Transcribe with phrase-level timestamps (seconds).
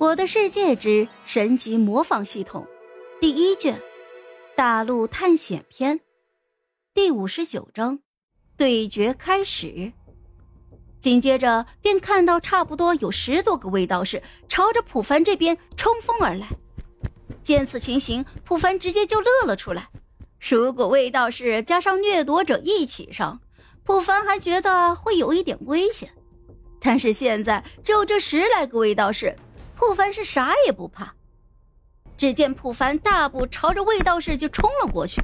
[0.00, 2.66] 我的世界之神级模仿系统，
[3.20, 3.78] 第一卷，
[4.56, 6.00] 大陆探险篇，
[6.94, 7.98] 第五十九章，
[8.56, 9.92] 对决开始。
[11.00, 16.48] 紧接着便看到差不多有十多个卫道士朝着普凡这边冲锋而来。
[17.42, 19.90] 见此情形，普凡直接就乐了出来。
[20.40, 23.38] 如果卫道士加上掠夺者一起上，
[23.84, 26.10] 普凡还觉得会有一点危险。
[26.80, 29.36] 但是现在只有这十来个卫道士。
[29.80, 31.14] 普凡是啥也不怕，
[32.14, 35.22] 只见普凡大步朝着卫道士就冲了过去。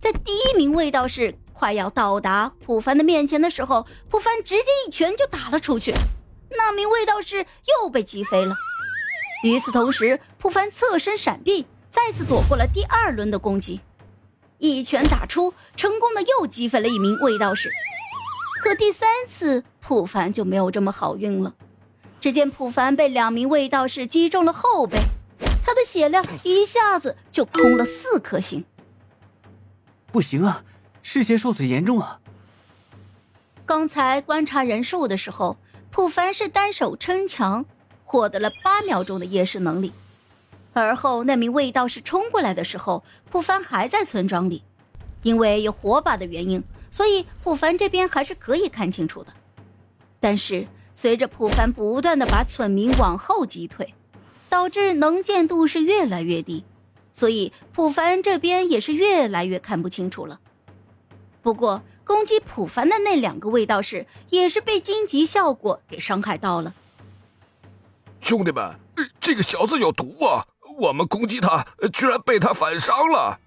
[0.00, 5.92] 在第一名卫道士快要到达普凡的面前的时候，普凡直接一拳就打了出去，
[6.50, 7.44] 那名卫道士
[7.82, 8.54] 又被击飞了。
[9.42, 13.80] 与此同时，普凡侧身闪避，再次躲过了第二轮的攻击，
[14.58, 17.68] 一拳打出，成功的又击飞了一名卫道士。
[18.62, 21.54] 可第三次，普凡就没有这么好运了。
[22.20, 24.98] 只见普凡被两名卫道士击中了后背，
[25.64, 28.62] 他的血量一下子就空了四颗星。
[30.12, 30.62] 不行啊，
[31.02, 32.20] 视线受损严重啊！
[33.64, 35.56] 刚才观察人数的时候，
[35.90, 37.64] 普凡是单手撑墙，
[38.04, 39.92] 获得了八秒钟的夜视能力。
[40.74, 44.62] 而后那名卫道士冲过来的时候，普凡还在村庄里，
[45.22, 49.32] 因为有火把的原因，所以普凡这边还是可以看清楚的。
[50.20, 50.66] 但是。
[51.00, 53.94] 随着普凡不断的把村民往后击退，
[54.50, 56.62] 导致能见度是越来越低，
[57.10, 60.38] 所以普凡这边也是越来越看不清楚了。
[61.40, 66.74] 不过攻击普凡的那两个卫道士也是被荆棘效果给伤害到了。
[68.20, 68.78] 兄弟们，
[69.18, 70.46] 这个小子有毒啊！
[70.78, 73.40] 我们攻击他，居然被他反伤了。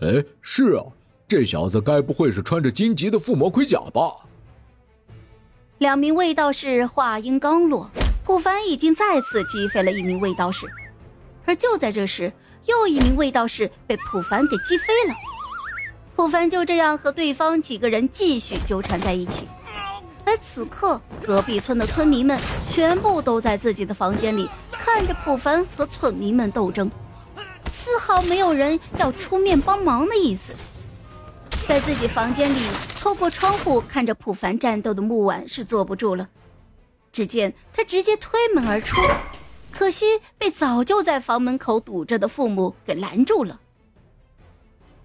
[0.00, 0.86] 哎，是啊，
[1.28, 4.24] 这小子该不会是穿着荆棘的附魔盔甲吧？
[5.78, 7.88] 两名卫道士话音刚落，
[8.24, 10.66] 普凡已经再次击飞了一名卫道士，
[11.44, 12.32] 而就在这时，
[12.66, 15.14] 又一名卫道士被普凡给击飞了。
[16.16, 19.46] 普凡就这样和对方几个人继续纠缠在一起，
[20.24, 22.36] 而此刻隔壁村的村民们
[22.68, 26.90] 全部都在自己的房间里看着普凡和村民们斗争，
[27.70, 30.52] 丝毫没有人要出面帮忙的意思。
[31.68, 32.66] 在自己房间里，
[32.98, 36.26] 透过窗户看着普凡战斗的木婉是坐不住了。
[37.12, 38.96] 只见他直接推门而出，
[39.70, 40.06] 可惜
[40.38, 43.60] 被早就在房门口堵着的父母给拦住了。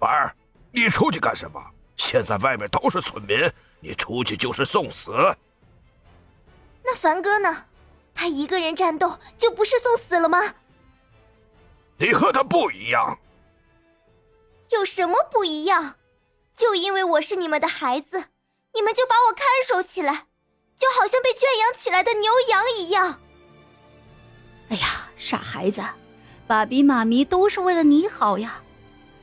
[0.00, 0.34] 婉儿，
[0.72, 1.64] 你出去干什么？
[1.96, 3.38] 现在外面都是村民，
[3.78, 5.12] 你出去就是送死。
[6.82, 7.66] 那凡哥呢？
[8.12, 10.40] 他一个人战斗就不是送死了吗？
[11.98, 13.16] 你和他不一样。
[14.70, 15.94] 有什么不一样？
[16.58, 18.24] 就因为我是你们的孩子，
[18.74, 20.26] 你们就把我看守起来，
[20.76, 23.20] 就好像被圈养起来的牛羊一样。
[24.68, 25.80] 哎呀，傻孩子，
[26.48, 28.60] 爸比妈咪都是为了你好呀！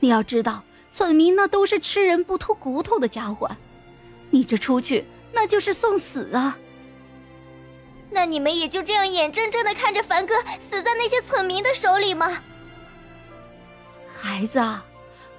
[0.00, 3.50] 你要知道，村民那都是吃人不吐骨头的家伙，
[4.30, 6.56] 你这出去那就是送死啊！
[8.10, 12.42] 那你们也就这样眼睁睁的看着凡哥死在那些村民的手里吗？
[14.18, 14.58] 孩子。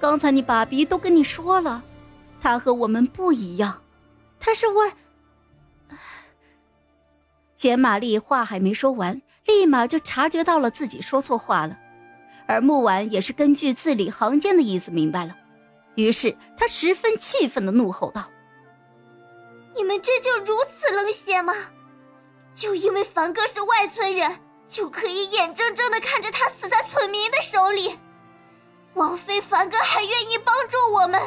[0.00, 1.82] 刚才你爸比都跟你说了，
[2.40, 3.82] 他和我们不一样，
[4.40, 4.92] 他是为……
[7.54, 11.78] 简玛丽话还没说完，立马就察觉到了自己说错话了，
[12.46, 15.36] 而木婉也是根据字里行间的意思明白了，
[15.96, 18.30] 于是他十分气愤的怒吼道
[19.76, 21.54] ：“你们这就如此冷血吗？
[22.54, 27.98] 就因为凡哥是外村人，就可以眼睁睁的看着他死在村民的手里？”
[28.94, 31.20] 王妃凡哥还愿意帮助我们，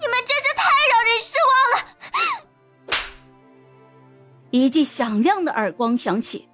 [0.00, 1.78] 你们真是太让人失望了！
[4.50, 6.48] 一记响亮的耳光响起，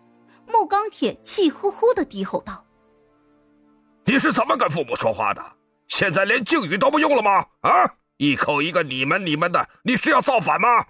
[0.47, 2.65] 木钢铁气呼呼的低吼道
[4.05, 5.43] ：“你是怎么跟父母说话的？
[5.89, 7.47] 现在连敬语都不用了吗？
[7.61, 7.95] 啊！
[8.17, 10.85] 一口一个你们你们的，你是要造反吗？”